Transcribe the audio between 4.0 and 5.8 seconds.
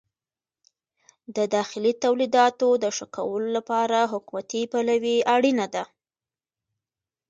حکومتي پلوي اړینه